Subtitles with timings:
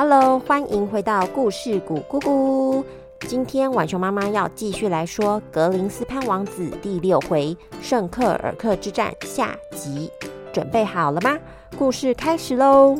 [0.00, 2.84] Hello，欢迎回到故事谷咕咕。
[3.26, 10.08] 今天晚熊妈妈要继续来说《格林斯潘王子》第六回“圣克尔克之战”下集，
[10.52, 11.36] 准备好了吗？
[11.76, 12.96] 故事开始喽！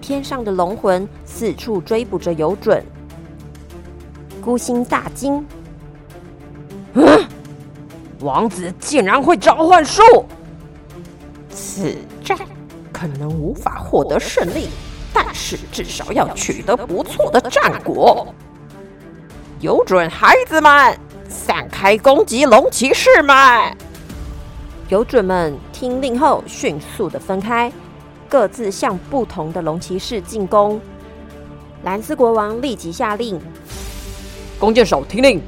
[0.00, 2.84] 天上的龙魂四处追捕着游准，
[4.44, 5.44] 孤星大惊
[6.92, 7.26] ：“嗯，
[8.20, 10.02] 王子竟然会召唤术！
[11.48, 12.36] 此战
[12.92, 14.68] 可能无法获得胜利，
[15.14, 18.26] 但是至少要取得不错的战果。
[19.60, 20.94] 有准，孩子们，
[21.26, 23.34] 散开攻击龙骑士们！”
[24.90, 27.72] 游准们听令后，迅速的分开。
[28.28, 30.78] 各自向不同的龙骑士进攻。
[31.84, 33.40] 兰斯国王立即下令：
[34.58, 35.40] 弓箭手听令，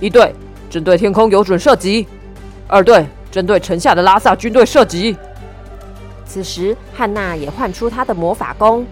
[0.00, 0.34] 一队
[0.68, 2.06] 针对天空有准射击，
[2.66, 5.16] 二队针对城下的拉萨军队射击。
[6.26, 8.86] 此时，汉娜也唤出她的魔法弓，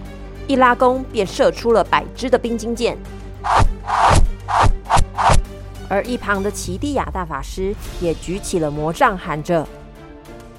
[0.47, 2.97] 一拉弓便射出了百支的冰晶箭。
[5.87, 9.67] 而一旁的奇蒂亚大法师也举起了魔杖，喊着：“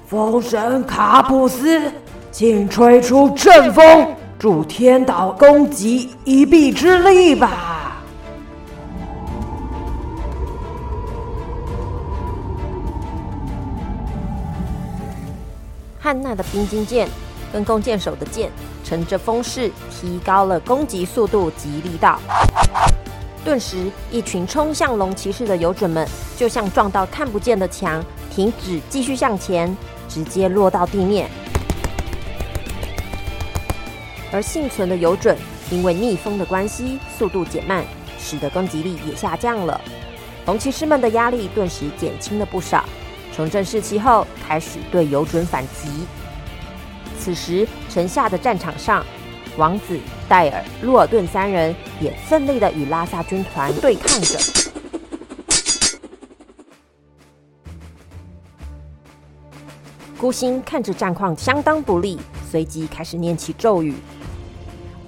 [0.05, 1.91] 风神卡普斯！”
[2.31, 7.80] 请吹出阵风，助天岛攻击一臂之力吧！
[16.03, 17.07] 汉娜的冰晶剑
[17.53, 18.49] 跟弓箭手的剑
[18.83, 22.19] 乘着风势，提高了攻击速度及力道。
[23.45, 29.77] 顿时，一群冲向龙骑士的游准们，就像撞到看不见的墙，停止继续向前，
[30.09, 31.29] 直接落到地面。
[34.31, 35.37] 而幸存的游准，
[35.69, 37.85] 因为逆风的关系，速度减慢，
[38.17, 39.79] 使得攻击力也下降了。
[40.47, 42.83] 龙骑士们的压力顿时减轻了不少。
[43.35, 46.05] 重振士气后，开始对游准反击。
[47.19, 49.05] 此时，城下的战场上，
[49.57, 54.39] 王子、戴尔、洛尔顿三人也奋力的与拉萨军团对抗着。
[60.17, 63.95] 孤星看着战况相当不利，随即开始念起咒语。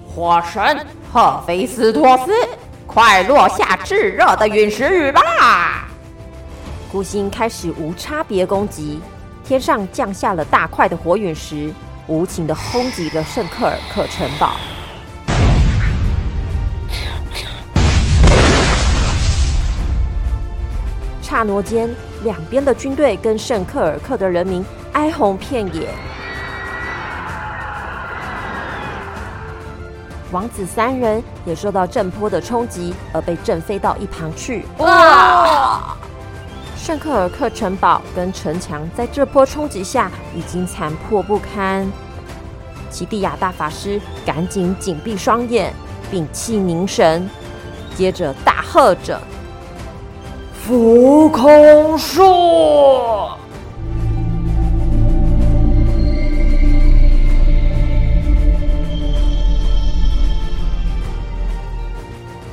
[0.08, 2.32] 火神赫菲斯托斯，
[2.86, 5.83] 快落下炙热的陨石雨吧！
[6.94, 9.00] 孤星开始无差别攻击，
[9.42, 11.74] 天上降下了大块的火陨石，
[12.06, 14.52] 无情的轰击着圣克尔克城堡。
[21.20, 25.88] 刹那间，两边的军队跟圣克尔克的人民哀鸿遍野。
[30.30, 34.64] 王子三人也受到震波的冲击，而被震飞到一旁去。
[34.78, 35.96] 哇！
[36.84, 41.90] 圣克尔克城堡跟城墙在这波冲击下已经残破不堪。
[42.90, 45.72] 奇蒂亚大法师赶紧紧闭双眼，
[46.10, 47.26] 屏气凝神，
[47.96, 49.18] 接着大喝着
[50.62, 52.22] ：“浮空术！”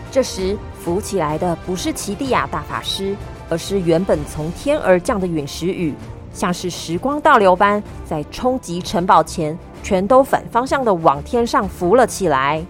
[0.09, 3.13] 这时，浮起来的不是奇蒂亚大法师，
[3.51, 5.93] 而是原本从天而降的陨石雨，
[6.31, 12.65] 像是时光倒流般，在冲击城堡前，全都反方向的往天上浮了起来。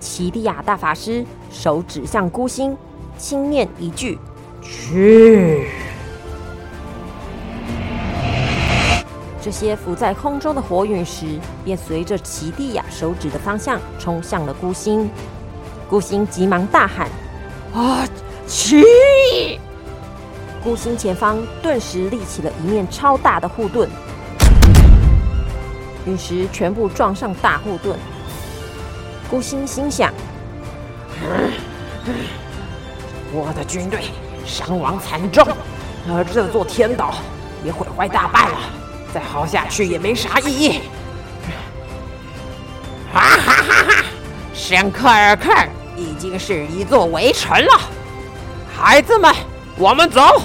[0.00, 2.76] 奇蒂亚大法师手指向孤星，
[3.16, 4.18] 轻念一句
[4.60, 5.68] ：“去。”
[9.40, 15.08] 这些浮在空中的火陨石，便随着奇蒂亚手指的方向，冲向了孤星。
[15.88, 17.08] 孤星急忙大喊
[17.72, 18.04] ：“啊，
[18.48, 18.82] 奇！”
[20.68, 23.88] 孤星前方顿时立起了一面超大的护盾，
[26.04, 27.98] 陨石全部撞上大护盾。
[29.30, 30.12] 孤星心想
[33.32, 34.00] ：“我的军队
[34.44, 35.42] 伤亡惨重，
[36.06, 37.14] 而这座天岛
[37.64, 38.58] 也毁坏大半了，
[39.14, 40.80] 再耗下去也没啥意义。”
[43.10, 44.04] 哈哈哈哈！
[44.52, 45.50] 圣克尔克！
[45.96, 47.80] 已经是一座围城了，
[48.76, 49.34] 孩子们，
[49.78, 50.42] 我们走。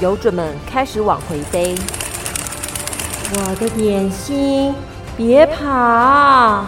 [0.00, 1.74] 游准们开始往回飞。
[3.34, 4.72] 我的点心，
[5.16, 6.66] 别跑！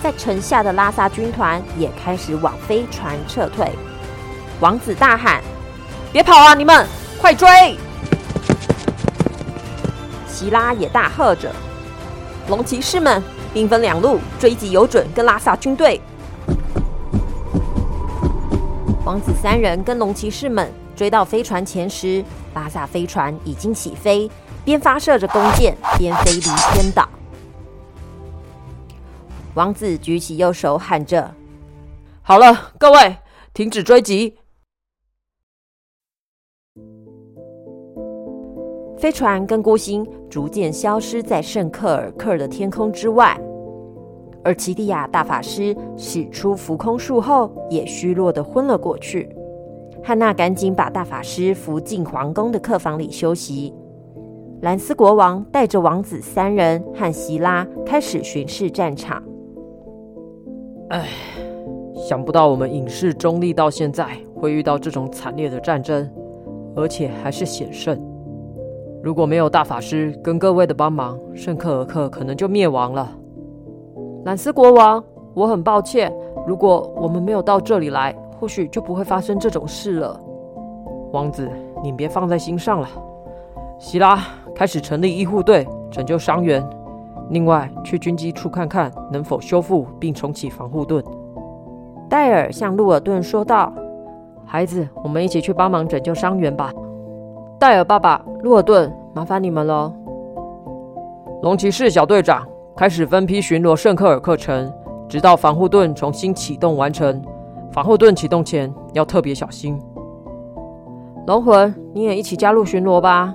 [0.00, 3.68] 在城下的拉萨军团也开始往飞船撤退。
[4.60, 5.42] 王子大喊
[6.12, 6.86] ：“别跑啊，你们
[7.20, 7.76] 快追！”
[10.30, 11.52] 希拉也大喝着
[12.48, 13.20] ：“龙骑士们，
[13.52, 16.00] 兵分两路追击游准跟拉萨军队。”
[19.04, 24.28] 王子三人跟龙骑士们追到飞船前时，拉萨飞船已经起飞，
[24.64, 27.06] 边发射着弓箭，边飞离天岛。
[29.54, 31.34] 王子举起右手，喊着
[32.22, 33.16] ：“好了，各位，
[33.52, 34.36] 停止追击！”
[38.98, 43.38] 飞船跟孤星逐渐消失在圣克尔克的天空之外，
[44.42, 49.28] 而奇蒂亚大法师使出浮空术后，也虚弱的昏了过去。
[50.02, 53.74] 汉娜赶紧把大法师扶进皇宫的客房里休息。
[54.62, 59.22] 兰斯国王带着王子三人和希拉开始巡视战场。
[60.88, 61.08] 唉，
[61.94, 66.08] 想不到我们影视中立到现在会遇到这种惨烈的战争，
[66.74, 68.00] 而且还是险胜。
[69.02, 73.12] 如果没有大法师跟各位的帮忙，圣克尔克可能就灭亡了。
[74.24, 75.04] 兰斯国王，
[75.34, 76.12] 我很抱歉。
[76.46, 80.20] 如果我们没有到这里来，或许就不会发生这种事了。
[81.12, 81.50] 王子，
[81.82, 82.88] 你别放在心上了。
[83.78, 84.18] 希拉，
[84.54, 86.66] 开始成立医护队，拯救伤员。
[87.30, 91.02] 另外，去军机处看看能否修复并重启防护盾。
[92.08, 93.72] 戴尔向路尔顿说道
[94.46, 96.72] ：“孩子，我们一起去帮忙拯救伤员吧。”
[97.58, 99.92] 戴尔爸爸，路尔顿，麻烦你们了。
[101.42, 102.46] 龙骑士小队长，
[102.76, 104.72] 开始分批巡逻圣克尔克城，
[105.08, 107.20] 直到防护盾重新启动完成。
[107.76, 109.78] 防护盾启动前要特别小心。
[111.26, 113.34] 龙魂，你也一起加入巡逻吧。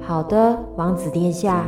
[0.00, 1.66] 好的，王子殿下。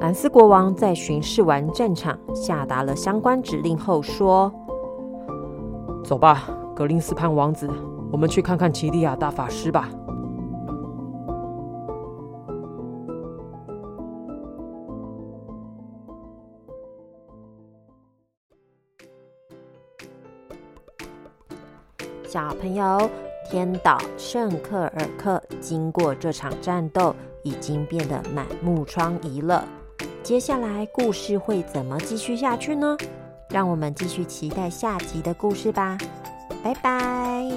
[0.00, 4.52] 兰斯国王在巡视完战场，下达了相关指令后说
[6.04, 6.42] ：“走吧，
[6.76, 7.66] 格林斯潘王子。”
[8.12, 9.88] 我们去看看奇利亚大法师吧。
[22.28, 23.10] 小朋友，
[23.50, 29.66] 天岛圣克尔克经过这场战斗，已经变得满目疮痍了。
[30.22, 32.94] 接下来故事会怎么继续下去呢？
[33.48, 35.96] 让我们继续期待下集的故事吧。
[36.62, 37.48] 拜拜。